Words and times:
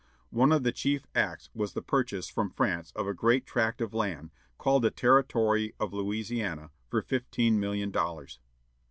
One 0.31 0.51
of 0.51 0.63
the 0.63 0.71
chief 0.71 1.05
acts 1.13 1.51
was 1.53 1.73
the 1.73 1.81
purchase 1.83 2.27
from 2.27 2.49
France 2.49 2.91
of 2.95 3.05
a 3.07 3.13
great 3.13 3.45
tract 3.45 3.81
of 3.81 3.93
land, 3.93 4.31
called 4.57 4.81
the 4.81 4.89
Territory 4.89 5.75
of 5.79 5.93
Louisiana, 5.93 6.71
for 6.87 7.03
fifteen 7.03 7.59
million 7.59 7.91
dollars. 7.91 8.39